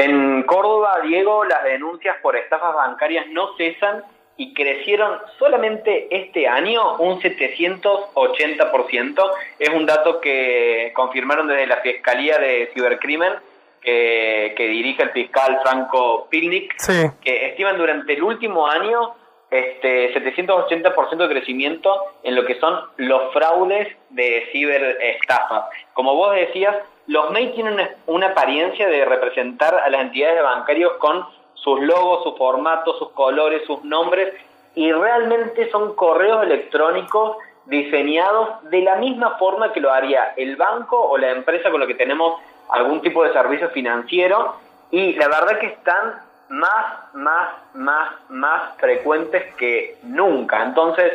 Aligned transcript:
En 0.00 0.42
Córdoba, 0.44 1.00
Diego, 1.02 1.44
las 1.44 1.62
denuncias 1.62 2.16
por 2.22 2.34
estafas 2.34 2.74
bancarias 2.74 3.26
no 3.32 3.54
cesan 3.58 4.02
y 4.38 4.54
crecieron 4.54 5.18
solamente 5.38 6.08
este 6.10 6.48
año 6.48 6.96
un 6.96 7.20
780%. 7.20 9.30
Es 9.58 9.68
un 9.68 9.84
dato 9.84 10.22
que 10.22 10.90
confirmaron 10.94 11.48
desde 11.48 11.66
la 11.66 11.82
Fiscalía 11.82 12.38
de 12.38 12.70
Cibercrimen 12.72 13.34
que, 13.82 14.54
dirige 14.56 15.02
el 15.02 15.10
fiscal 15.10 15.60
Franco 15.62 16.28
Pilnik, 16.30 16.74
que 17.20 17.48
estiman 17.48 17.76
durante 17.76 18.14
el 18.14 18.22
último 18.22 18.66
año 18.66 19.12
este 19.50 20.14
780% 20.14 21.16
de 21.16 21.28
crecimiento 21.28 22.04
en 22.22 22.36
lo 22.36 22.44
que 22.44 22.58
son 22.60 22.80
los 22.96 23.32
fraudes 23.32 23.88
de 24.10 24.48
ciberestafa. 24.52 25.68
Como 25.92 26.14
vos 26.14 26.34
decías, 26.34 26.76
los 27.06 27.30
mails 27.32 27.54
tienen 27.54 27.76
una, 28.06 28.28
apariencia 28.28 28.86
de 28.86 29.04
representar 29.04 29.74
a 29.74 29.88
las 29.90 30.02
entidades 30.02 30.42
bancarias 30.42 30.92
con 30.98 31.26
sus 31.54 31.80
logos, 31.80 32.22
sus 32.22 32.38
formatos, 32.38 32.98
sus 32.98 33.10
colores, 33.10 33.62
sus 33.66 33.82
nombres, 33.82 34.32
y 34.76 34.92
realmente 34.92 35.68
son 35.70 35.94
correos 35.96 36.44
electrónicos 36.44 37.36
diseñados 37.66 38.70
de 38.70 38.82
la 38.82 38.96
misma 38.96 39.36
forma 39.38 39.72
que 39.72 39.80
lo 39.80 39.92
haría 39.92 40.32
el 40.36 40.56
banco 40.56 40.96
o 40.96 41.18
la 41.18 41.30
empresa 41.30 41.70
con 41.70 41.80
la 41.80 41.86
que 41.86 41.96
tenemos 41.96 42.40
algún 42.68 43.02
tipo 43.02 43.24
de 43.24 43.32
servicio 43.32 43.68
financiero, 43.70 44.54
y 44.92 45.14
la 45.14 45.26
verdad 45.26 45.58
que 45.58 45.66
están 45.66 46.29
más, 46.50 47.14
más, 47.14 47.48
más, 47.74 48.12
más 48.28 48.76
frecuentes 48.78 49.54
que 49.54 49.96
nunca. 50.02 50.62
Entonces, 50.62 51.12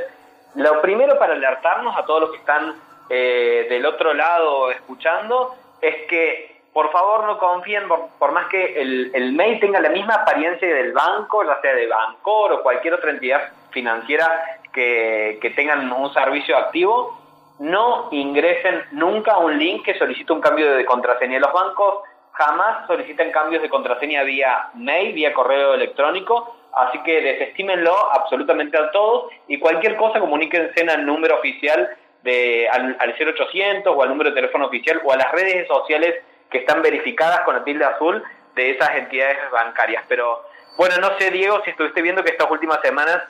lo 0.55 0.81
primero 0.81 1.20
para 1.20 1.34
alertarnos 1.34 1.95
a 1.98 2.05
todos 2.05 2.21
los 2.21 2.31
que 2.31 2.38
están 2.38 2.73
eh, 3.09 3.67
del 3.70 3.85
otro 3.85 4.13
lado 4.13 4.71
escuchando 4.71 5.55
es 5.81 6.08
que 6.08 6.55
por 6.73 6.91
favor 6.91 7.25
no 7.25 7.38
confíen, 7.38 7.88
por, 7.88 8.31
más 8.31 8.48
que 8.48 8.81
el, 8.81 9.11
el, 9.13 9.31
mail 9.34 9.59
tenga 9.61 9.80
la 9.80 9.89
misma 9.89 10.16
apariencia 10.16 10.67
del 10.67 10.91
banco, 10.91 11.44
ya 11.45 11.61
sea 11.61 11.73
de 11.73 11.88
Bancor 11.88 12.52
o 12.52 12.64
cualquier 12.64 12.95
otra 12.95 13.11
entidad 13.11 13.49
financiera 13.70 14.59
que, 14.73 15.38
que 15.42 15.52
tengan 15.52 15.89
un 15.89 16.14
servicio 16.14 16.58
activo, 16.58 17.17
no 17.59 18.09
ingresen 18.11 18.83
nunca 18.92 19.33
a 19.33 19.38
un 19.38 19.58
link 19.58 19.86
que 19.86 19.97
solicite 19.97 20.33
un 20.33 20.42
cambio 20.42 20.75
de 20.75 20.86
contraseña. 20.86 21.39
Los 21.39 21.53
bancos 21.53 21.99
jamás 22.38 22.86
solicitan 22.88 23.31
cambios 23.31 23.61
de 23.61 23.69
contraseña 23.69 24.23
vía 24.23 24.69
mail, 24.73 25.14
vía 25.14 25.33
correo 25.33 25.73
electrónico, 25.73 26.58
así 26.73 27.00
que 27.03 27.22
desestímenlo 27.22 27.94
absolutamente 28.11 28.77
a 28.77 28.92
todos 28.92 29.31
y 29.47 29.58
cualquier 29.58 29.95
cosa 29.95 30.19
comuníquense 30.19 30.81
al 30.81 31.05
número 31.05 31.36
oficial 31.36 31.89
de, 32.23 32.67
al, 32.69 33.16
0800 33.17 33.94
o 33.95 34.03
al 34.03 34.09
número 34.09 34.31
de 34.31 34.36
teléfono 34.36 34.66
oficial 34.66 35.02
o 35.05 35.14
a 35.14 35.17
las 35.17 35.31
redes 35.31 35.67
sociales 35.67 36.16
que 36.50 36.59
están 36.59 36.81
verificadas 36.81 37.42
con 37.42 37.55
la 37.55 37.64
tilde 37.64 37.86
azul 37.86 38.22
de 38.55 38.72
esas 38.72 38.95
entidades 38.95 39.38
bancarias. 39.52 40.03
Pero 40.08 40.44
bueno, 40.77 40.95
no 40.99 41.17
sé 41.17 41.31
Diego 41.31 41.61
si 41.64 41.70
estuviste 41.70 42.02
viendo 42.02 42.23
que 42.23 42.31
estas 42.31 42.52
últimas 42.52 42.80
semanas 42.81 43.23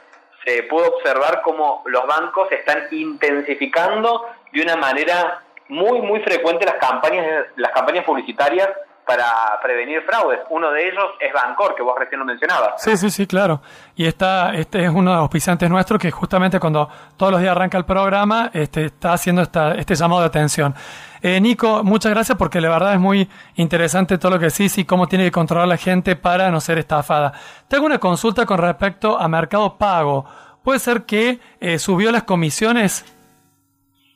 se 0.44 0.64
pudo 0.64 0.88
observar 0.95 1.42
cómo 1.44 1.84
los 1.86 2.08
bancos 2.08 2.52
están 2.52 2.88
intensificando 2.92 4.28
de 4.52 4.62
una 4.62 4.75
manera 4.75 5.44
muy 5.67 6.02
muy 6.02 6.19
frecuente 6.22 6.66
las 6.66 6.75
campañas 6.75 7.47
las 7.56 7.72
campañas 7.72 8.06
publicitarias 8.06 8.69
para 9.06 9.59
prevenir 9.61 10.02
fraudes. 10.02 10.39
Uno 10.50 10.72
de 10.72 10.89
ellos 10.89 11.06
es 11.20 11.31
Bancor, 11.31 11.75
que 11.75 11.84
vos 11.84 11.98
recién 11.98 12.20
lo 12.20 12.25
mencionabas. 12.25 12.81
Sí, 12.81 12.98
sí, 12.98 13.09
sí, 13.09 13.28
claro. 13.28 13.62
Y 13.95 14.06
está, 14.06 14.53
este 14.56 14.84
es 14.84 14.89
uno 14.89 15.12
de 15.12 15.17
los 15.17 15.22
auspiciantes 15.22 15.70
nuestros 15.70 16.00
que 16.00 16.12
justamente 16.12 16.59
cuando 16.59 16.89
todos 17.16 17.31
los 17.31 17.42
días 17.42 17.52
arranca 17.52 17.78
el 17.78 17.86
programa 17.86 18.50
este, 18.53 18.86
está 18.86 19.14
haciendo 19.14 19.42
esta, 19.42 19.75
este 19.75 19.95
llamado 19.95 20.22
de 20.22 20.28
atención. 20.28 20.73
Eh, 21.22 21.39
Nico, 21.39 21.84
muchas 21.84 22.12
gracias 22.12 22.38
porque 22.38 22.59
la 22.62 22.70
verdad 22.70 22.94
es 22.94 23.00
muy 23.00 23.30
interesante 23.56 24.17
todo 24.17 24.31
lo 24.31 24.39
que 24.39 24.45
decís 24.45 24.78
y 24.78 24.86
cómo 24.86 25.08
tiene 25.08 25.25
que 25.25 25.31
controlar 25.31 25.67
la 25.67 25.78
gente 25.78 26.16
para 26.16 26.50
no 26.50 26.59
ser 26.59 26.78
estafada. 26.78 27.34
Tengo 27.67 27.86
una 27.86 28.00
consulta 28.00 28.45
con 28.45 28.58
respecto 28.58 29.19
a 29.19 29.28
Mercado 29.28 29.78
Pago. 29.78 30.25
¿Puede 30.64 30.80
ser 30.80 31.03
que 31.03 31.40
eh, 31.59 31.78
subió 31.78 32.12
las 32.12 32.23
comisiones? 32.23 33.06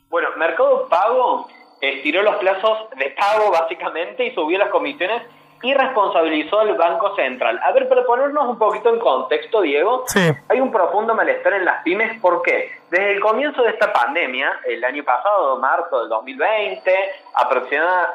Bueno, 0.10 0.30
Mercado 0.38 0.88
Pago 0.90 1.48
estiró 1.82 2.24
los 2.24 2.36
plazos 2.36 2.90
de 2.98 3.10
pago 3.12 3.52
básicamente 3.52 4.26
y 4.26 4.34
subió 4.34 4.58
las 4.58 4.70
comisiones 4.70 5.24
y 5.62 5.74
responsabilizó 5.74 6.60
al 6.60 6.76
Banco 6.76 7.16
Central. 7.16 7.60
A 7.64 7.72
ver, 7.72 7.90
para 7.90 8.06
ponernos 8.06 8.48
un 8.48 8.58
poquito 8.58 8.94
en 8.94 9.00
contexto, 9.00 9.62
Diego, 9.62 10.06
hay 10.48 10.60
un 10.60 10.72
profundo 10.72 11.14
malestar 11.14 11.54
en 11.54 11.66
las 11.66 11.84
pymes. 11.84 12.20
¿Por 12.22 12.42
qué? 12.42 12.72
Desde 12.90 13.12
el 13.12 13.20
comienzo 13.20 13.64
de 13.64 13.72
esta 13.72 13.92
pandemia, 13.92 14.62
el 14.66 14.84
año 14.84 15.04
pasado, 15.04 15.58
marzo 15.60 16.00
del 16.00 16.10
2020, 16.10 16.96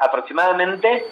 aproximadamente, 0.01 1.05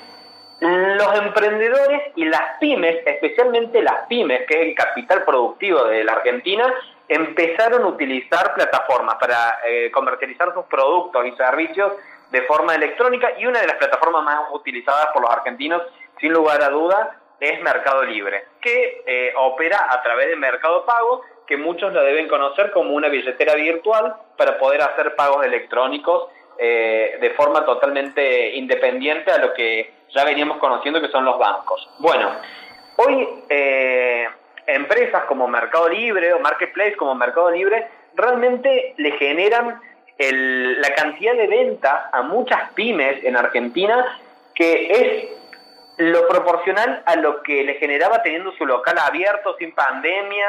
los 0.59 1.15
emprendedores 1.19 2.13
y 2.15 2.25
las 2.25 2.57
pymes, 2.59 3.05
especialmente 3.05 3.81
las 3.81 4.07
pymes, 4.07 4.47
que 4.47 4.61
es 4.61 4.67
el 4.69 4.75
capital 4.75 5.23
productivo 5.23 5.83
de 5.85 6.03
la 6.03 6.13
Argentina, 6.13 6.73
empezaron 7.07 7.83
a 7.83 7.87
utilizar 7.87 8.53
plataformas 8.55 9.15
para 9.19 9.59
eh, 9.67 9.91
comercializar 9.91 10.53
sus 10.53 10.65
productos 10.65 11.25
y 11.25 11.31
servicios 11.33 11.91
de 12.33 12.41
forma 12.41 12.73
electrónica 12.73 13.33
y 13.37 13.45
una 13.45 13.61
de 13.61 13.67
las 13.67 13.75
plataformas 13.75 14.23
más 14.23 14.39
utilizadas 14.53 15.09
por 15.13 15.21
los 15.21 15.29
argentinos, 15.29 15.83
sin 16.19 16.33
lugar 16.33 16.63
a 16.63 16.69
duda, 16.69 17.19
es 17.39 17.61
Mercado 17.61 18.01
Libre, 18.01 18.45
que 18.59 19.03
eh, 19.05 19.33
opera 19.37 19.85
a 19.87 20.01
través 20.01 20.29
de 20.29 20.35
Mercado 20.35 20.83
Pago, 20.83 21.21
que 21.45 21.57
muchos 21.57 21.93
lo 21.93 22.01
deben 22.03 22.27
conocer 22.27 22.71
como 22.71 22.95
una 22.95 23.07
billetera 23.09 23.53
virtual 23.53 24.15
para 24.35 24.57
poder 24.57 24.81
hacer 24.81 25.15
pagos 25.15 25.45
electrónicos 25.45 26.29
eh, 26.57 27.19
de 27.21 27.29
forma 27.31 27.65
totalmente 27.65 28.55
independiente 28.55 29.29
a 29.29 29.37
lo 29.37 29.53
que 29.53 29.93
ya 30.09 30.25
veníamos 30.25 30.57
conociendo 30.57 30.99
que 31.01 31.09
son 31.09 31.25
los 31.25 31.37
bancos. 31.37 31.87
Bueno, 31.99 32.31
hoy 32.97 33.27
eh, 33.47 34.27
empresas 34.65 35.25
como 35.25 35.47
Mercado 35.47 35.87
Libre 35.87 36.33
o 36.33 36.39
Marketplace 36.39 36.95
como 36.95 37.13
Mercado 37.13 37.51
Libre 37.51 37.87
realmente 38.15 38.95
le 38.97 39.11
generan 39.11 39.79
la 40.17 40.93
cantidad 40.93 41.33
de 41.33 41.47
venta 41.47 42.09
a 42.11 42.21
muchas 42.21 42.71
pymes 42.73 43.23
en 43.23 43.35
Argentina 43.35 44.19
que 44.53 44.91
es 44.91 45.29
lo 45.97 46.27
proporcional 46.27 47.03
a 47.05 47.15
lo 47.15 47.41
que 47.41 47.63
le 47.63 47.75
generaba 47.75 48.21
teniendo 48.21 48.51
su 48.53 48.65
local 48.65 48.97
abierto 48.97 49.55
sin 49.57 49.73
pandemia 49.73 50.47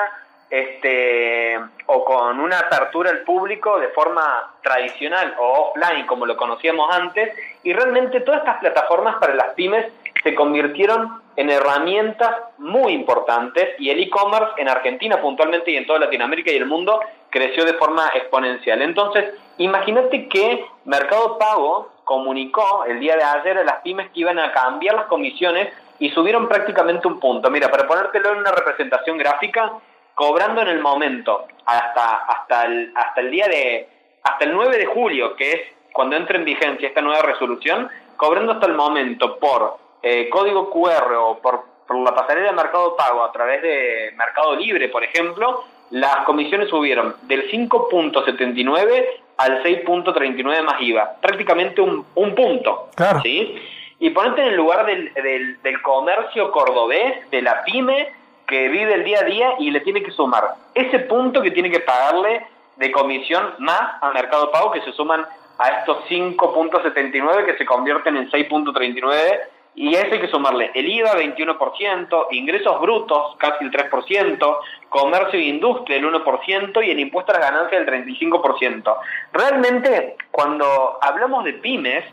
este 0.50 1.58
o 1.86 2.04
con 2.04 2.38
una 2.38 2.58
apertura 2.58 3.10
al 3.10 3.22
público 3.22 3.80
de 3.80 3.88
forma 3.88 4.54
tradicional 4.62 5.34
o 5.38 5.72
offline 5.72 6.06
como 6.06 6.26
lo 6.26 6.36
conocíamos 6.36 6.94
antes. 6.94 7.36
Y 7.62 7.72
realmente 7.72 8.20
todas 8.20 8.40
estas 8.40 8.58
plataformas 8.58 9.16
para 9.16 9.34
las 9.34 9.54
pymes 9.54 9.86
se 10.24 10.34
convirtieron 10.34 11.22
en 11.36 11.50
herramientas 11.50 12.30
muy 12.58 12.92
importantes 12.92 13.78
y 13.78 13.90
el 13.90 14.00
e-commerce 14.00 14.54
en 14.56 14.68
Argentina 14.68 15.20
puntualmente 15.20 15.70
y 15.70 15.76
en 15.76 15.86
toda 15.86 15.98
Latinoamérica 16.00 16.50
y 16.50 16.56
el 16.56 16.66
mundo 16.66 16.98
creció 17.28 17.64
de 17.64 17.74
forma 17.74 18.10
exponencial. 18.14 18.80
Entonces, 18.82 19.34
imagínate 19.58 20.28
que 20.28 20.64
Mercado 20.86 21.38
Pago 21.38 21.92
comunicó 22.04 22.84
el 22.86 23.00
día 23.00 23.16
de 23.16 23.22
ayer 23.22 23.58
a 23.58 23.64
las 23.64 23.82
pymes 23.82 24.10
que 24.10 24.20
iban 24.20 24.38
a 24.38 24.52
cambiar 24.52 24.94
las 24.94 25.06
comisiones 25.06 25.72
y 25.98 26.10
subieron 26.10 26.48
prácticamente 26.48 27.06
un 27.06 27.20
punto. 27.20 27.50
Mira, 27.50 27.70
para 27.70 27.86
ponértelo 27.86 28.32
en 28.32 28.38
una 28.38 28.50
representación 28.50 29.18
gráfica, 29.18 29.72
cobrando 30.14 30.62
en 30.62 30.68
el 30.68 30.80
momento 30.80 31.46
hasta 31.66 32.16
hasta 32.16 32.64
el, 32.64 32.92
hasta 32.94 33.20
el 33.20 33.30
día 33.30 33.48
de 33.48 33.88
hasta 34.22 34.44
el 34.44 34.54
9 34.54 34.78
de 34.78 34.86
julio, 34.86 35.36
que 35.36 35.52
es 35.52 35.60
cuando 35.92 36.16
entra 36.16 36.36
en 36.36 36.44
vigencia 36.44 36.88
esta 36.88 37.02
nueva 37.02 37.22
resolución, 37.22 37.90
cobrando 38.16 38.52
hasta 38.52 38.66
el 38.66 38.74
momento 38.74 39.38
por 39.38 39.83
eh, 40.04 40.28
código 40.28 40.68
QR 40.68 41.14
o 41.14 41.38
por, 41.38 41.64
por 41.86 41.96
la 41.96 42.14
pasarela 42.14 42.50
de 42.50 42.56
Mercado 42.56 42.94
Pago 42.94 43.24
a 43.24 43.32
través 43.32 43.62
de 43.62 44.12
Mercado 44.16 44.54
Libre, 44.54 44.90
por 44.90 45.02
ejemplo, 45.02 45.64
las 45.90 46.18
comisiones 46.26 46.68
subieron 46.68 47.16
del 47.22 47.50
5.79 47.50 49.06
al 49.38 49.62
6.39 49.62 50.62
más 50.62 50.80
IVA, 50.82 51.16
prácticamente 51.22 51.80
un, 51.80 52.04
un 52.14 52.34
punto. 52.34 52.90
Claro. 52.94 53.22
¿sí? 53.22 53.58
Y 53.98 54.10
ponerte 54.10 54.42
en 54.42 54.48
el 54.48 54.56
lugar 54.56 54.84
del, 54.84 55.12
del, 55.14 55.62
del, 55.62 55.80
comercio 55.80 56.52
cordobés, 56.52 57.30
de 57.30 57.40
la 57.40 57.64
pyme, 57.64 58.12
que 58.46 58.68
vive 58.68 58.92
el 58.92 59.04
día 59.04 59.20
a 59.20 59.24
día 59.24 59.54
y 59.58 59.70
le 59.70 59.80
tiene 59.80 60.02
que 60.02 60.10
sumar 60.10 60.54
ese 60.74 60.98
punto 61.00 61.40
que 61.40 61.50
tiene 61.50 61.70
que 61.70 61.80
pagarle 61.80 62.46
de 62.76 62.92
comisión 62.92 63.54
más 63.58 64.02
a 64.02 64.10
Mercado 64.12 64.50
Pago, 64.50 64.70
que 64.70 64.82
se 64.82 64.92
suman 64.92 65.24
a 65.56 65.68
estos 65.78 66.04
5.79 66.10 67.46
que 67.46 67.56
se 67.56 67.64
convierten 67.64 68.16
en 68.18 68.30
6.39 68.30 69.40
y 69.76 69.94
a 69.96 70.02
eso 70.02 70.14
hay 70.14 70.20
que 70.20 70.28
sumarle 70.28 70.70
el 70.74 70.88
IVA 70.88 71.16
21%, 71.16 72.26
ingresos 72.30 72.80
brutos 72.80 73.36
casi 73.38 73.64
el 73.64 73.72
3%, 73.72 74.58
comercio 74.88 75.38
e 75.38 75.42
industria 75.42 75.96
el 75.96 76.06
1% 76.12 76.86
y 76.86 76.90
el 76.90 77.00
impuesto 77.00 77.32
a 77.32 77.40
las 77.40 77.50
ganancias 77.50 77.82
el 77.82 78.06
35%. 78.06 78.96
Realmente, 79.32 80.16
cuando 80.30 80.98
hablamos 81.00 81.44
de 81.44 81.54
pymes 81.54 82.04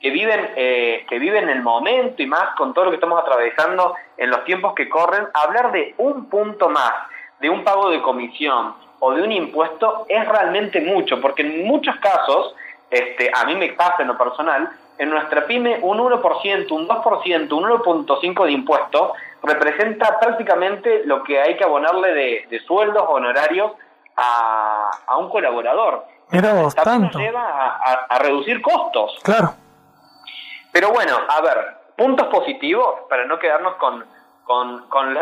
que 0.00 0.10
viven, 0.10 0.50
eh, 0.56 1.06
que 1.08 1.18
viven 1.18 1.48
el 1.48 1.62
momento 1.62 2.22
y 2.22 2.26
más 2.26 2.54
con 2.56 2.74
todo 2.74 2.86
lo 2.86 2.90
que 2.90 2.96
estamos 2.96 3.20
atravesando 3.20 3.94
en 4.18 4.30
los 4.30 4.44
tiempos 4.44 4.74
que 4.74 4.88
corren, 4.88 5.26
hablar 5.32 5.72
de 5.72 5.94
un 5.96 6.28
punto 6.28 6.68
más, 6.68 6.92
de 7.40 7.48
un 7.48 7.64
pago 7.64 7.88
de 7.88 8.02
comisión 8.02 8.74
o 8.98 9.12
de 9.12 9.22
un 9.22 9.32
impuesto 9.32 10.04
es 10.08 10.26
realmente 10.28 10.80
mucho, 10.82 11.20
porque 11.20 11.42
en 11.42 11.66
muchos 11.66 11.96
casos, 11.96 12.54
este, 12.90 13.30
a 13.34 13.44
mí 13.44 13.54
me 13.54 13.72
pasa 13.72 14.02
en 14.02 14.08
lo 14.08 14.18
personal, 14.18 14.70
en 14.98 15.10
nuestra 15.10 15.46
pyme 15.46 15.78
un 15.82 15.98
1%, 15.98 16.70
un 16.72 16.88
2%, 16.88 17.52
un 17.52 17.64
1.5% 17.64 18.44
de 18.44 18.52
impuesto 18.52 19.14
representa 19.42 20.18
prácticamente 20.18 21.02
lo 21.04 21.22
que 21.22 21.40
hay 21.40 21.56
que 21.56 21.64
abonarle 21.64 22.46
de, 22.48 22.60
sueldos 22.66 23.04
honorarios 23.08 23.72
a, 24.16 25.16
un 25.18 25.28
colaborador. 25.28 26.04
Era 26.30 26.68
tanto. 26.82 27.18
lleva 27.18 27.76
a, 28.08 28.18
reducir 28.18 28.60
costos. 28.60 29.18
Claro. 29.22 29.54
Pero 30.72 30.90
bueno, 30.90 31.16
a 31.28 31.40
ver, 31.40 31.76
puntos 31.96 32.26
positivos 32.28 33.00
para 33.08 33.24
no 33.26 33.38
quedarnos 33.38 33.76
con, 33.76 34.04
con, 34.44 34.88
con, 34.88 35.16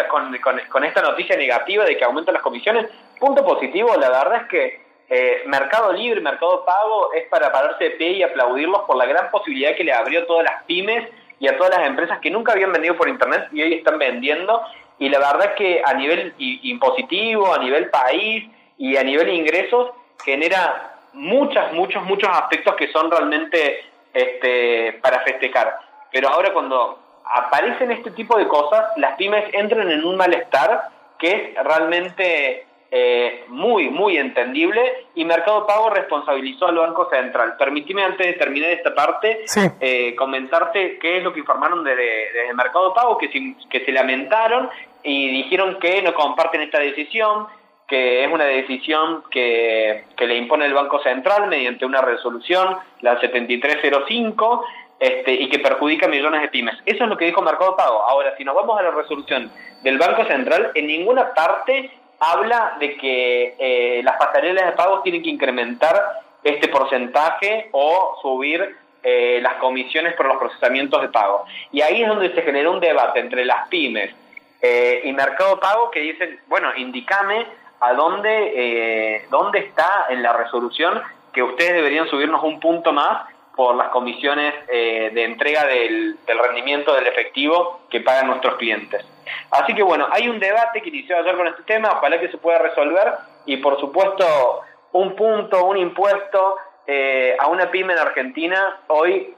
con, 0.70 0.85
esta 0.85 1.03
noticia 1.03 1.37
negativa 1.37 1.85
de 1.85 1.97
que 1.97 2.05
aumentan 2.05 2.35
las 2.35 2.43
comisiones. 2.43 2.91
Punto 3.20 3.44
positivo, 3.44 3.94
la 3.97 4.09
verdad 4.09 4.43
es 4.43 4.49
que 4.49 4.84
eh, 5.17 5.43
Mercado 5.47 5.93
Libre, 5.93 6.21
Mercado 6.21 6.65
Pago 6.65 7.13
es 7.13 7.29
para 7.29 7.53
pararse 7.53 7.85
de 7.85 7.91
pie 7.91 8.11
y 8.15 8.23
aplaudirlos 8.25 8.83
por 8.83 8.97
la 8.97 9.07
gran 9.07 9.31
posibilidad 9.31 9.77
que 9.77 9.85
le 9.85 9.93
abrió 9.93 10.23
a 10.23 10.27
todas 10.27 10.43
las 10.43 10.65
pymes 10.65 11.09
y 11.39 11.47
a 11.47 11.57
todas 11.57 11.79
las 11.79 11.87
empresas 11.87 12.19
que 12.19 12.33
nunca 12.33 12.51
habían 12.51 12.73
vendido 12.73 12.97
por 12.97 13.09
Internet 13.09 13.47
y 13.53 13.63
hoy 13.63 13.75
están 13.75 13.97
vendiendo. 13.97 14.61
Y 14.99 15.09
la 15.09 15.21
verdad 15.21 15.51
es 15.51 15.53
que 15.53 15.83
a 15.85 15.95
nivel 15.95 16.35
impositivo, 16.39 17.55
a 17.55 17.59
nivel 17.59 17.91
país 17.91 18.51
y 18.77 18.97
a 18.97 19.05
nivel 19.05 19.29
ingresos 19.29 19.91
genera 20.25 20.97
muchos, 21.13 21.73
muchos, 21.75 22.03
muchos 22.03 22.29
aspectos 22.31 22.75
que 22.75 22.91
son 22.91 23.09
realmente 23.09 23.85
este, 24.13 24.99
para 25.01 25.21
festejar. 25.21 25.79
Pero 26.11 26.29
ahora 26.29 26.53
cuando 26.53 26.99
aparecen 27.25 27.93
este 27.93 28.11
tipo 28.11 28.37
de 28.37 28.49
cosas, 28.49 28.85
las 28.97 29.15
pymes 29.17 29.45
entran 29.53 29.93
en 29.93 30.05
un 30.05 30.17
malestar 30.17 30.89
que 31.21 31.55
es 31.57 31.65
realmente 31.65 32.67
eh, 32.96 33.46
muy, 33.49 33.91
muy 33.91 34.19
entendible 34.19 34.81
y 35.17 35.25
Mercado 35.25 35.67
Pago 35.67 35.91
responsabilizó 35.91 36.69
al 36.69 36.79
Banco 36.79 37.11
Central. 37.11 37.56
Permitime 37.58 38.05
antes 38.05 38.25
de 38.25 38.35
terminar 38.35 38.70
esta 38.70 38.94
parte 38.94 39.44
eh, 39.81 40.14
comentarte 40.14 40.96
qué 41.00 41.17
es 41.17 41.25
lo 41.25 41.32
que 41.32 41.41
informaron 41.41 41.82
desde, 41.82 42.55
Mercado 42.55 42.94
Pago, 42.94 43.19
que, 43.19 43.56
que 43.69 43.85
se 43.85 43.91
lamentaron 43.91 44.70
y 45.02 45.29
dijeron 45.43 45.81
que 45.81 46.02
no 46.02 46.14
comparten 46.14 46.61
esta 46.61 46.79
decisión, 46.79 47.49
que 47.88 48.23
es 48.23 48.32
una 48.32 48.44
decisión 48.44 49.25
que, 49.29 50.05
que 50.17 50.29
le 50.29 50.37
impone 50.37 50.67
el 50.67 50.75
Banco 50.75 51.02
Central 51.02 51.49
mediante 51.49 51.85
una 51.85 52.00
resolución, 52.00 52.76
la 53.00 53.19
7305, 53.19 54.64
este, 55.00 55.32
y 55.32 55.49
que 55.49 55.58
perjudica 55.58 56.06
a 56.06 56.08
millones 56.08 56.43
de 56.43 56.49
pymes. 56.49 56.76
Eso 56.87 57.02
es 57.02 57.11
lo 57.11 57.17
que 57.17 57.25
dijo 57.25 57.43
Mercado 57.43 57.75
Pago. 57.75 58.05
Ahora, 58.08 58.37
si 58.37 58.44
nos 58.44 58.55
vamos 58.55 58.79
a 58.79 58.85
la 58.85 58.93
resolución 58.93 59.50
del 59.82 59.99
Banco 59.99 60.25
Central, 60.26 60.70
en 60.76 60.87
ninguna 60.87 61.35
parte 61.35 61.91
habla 62.21 62.77
de 62.79 62.97
que 62.97 63.55
eh, 63.59 64.03
las 64.03 64.17
pasarelas 64.17 64.67
de 64.67 64.73
pagos 64.73 65.03
tienen 65.03 65.23
que 65.23 65.31
incrementar 65.31 66.23
este 66.43 66.69
porcentaje 66.69 67.69
o 67.73 68.17
subir 68.21 68.77
eh, 69.03 69.41
las 69.43 69.55
comisiones 69.55 70.15
por 70.15 70.27
los 70.27 70.39
procesamientos 70.39 71.01
de 71.03 71.09
pago. 71.09 71.45
Y 71.73 71.81
ahí 71.81 72.03
es 72.03 72.09
donde 72.09 72.35
se 72.35 72.43
generó 72.43 72.73
un 72.73 72.81
debate 72.81 73.21
entre 73.21 73.45
las 73.45 73.69
pymes 73.69 74.15
eh, 74.61 75.03
y 75.05 75.13
Mercado 75.13 75.61
Pago 75.61 75.91
que 75.91 76.01
dicen, 76.01 76.41
bueno, 76.47 76.69
indícame 76.77 77.47
a 77.81 77.93
dónde, 77.93 79.27
dónde 79.31 79.59
está 79.59 80.07
en 80.09 80.23
la 80.23 80.33
resolución 80.33 81.03
que 81.35 81.43
ustedes 81.43 81.75
deberían 81.75 82.09
subirnos 82.09 82.43
un 82.43 82.61
punto 82.61 82.93
más 82.93 83.27
por 83.56 83.77
las 83.77 83.89
comisiones 83.89 84.53
de 84.67 85.25
entrega 85.25 85.67
del, 85.67 86.17
del 86.27 86.39
rendimiento 86.39 86.95
del 86.95 87.06
efectivo 87.06 87.81
que 87.91 88.01
pagan 88.01 88.27
nuestros 88.27 88.56
clientes. 88.56 89.05
Así 89.51 89.75
que 89.75 89.83
bueno, 89.83 90.06
hay 90.11 90.29
un 90.29 90.39
debate 90.39 90.81
que 90.83 90.89
inició 90.89 91.17
ayer 91.17 91.37
con 91.37 91.47
este 91.47 91.62
tema, 91.62 91.93
ojalá 91.93 92.19
que 92.21 92.29
se 92.29 92.39
pueda 92.39 92.59
resolver 92.59 93.15
y 93.47 93.59
por 93.59 93.79
supuesto 93.81 94.62
un 94.93 95.15
punto, 95.17 95.65
un 95.65 95.77
impuesto 95.77 96.56
eh, 96.87 97.37
a 97.39 97.49
una 97.49 97.71
pyme 97.71 97.93
en 97.93 97.99
Argentina 97.99 98.81
hoy 98.89 99.35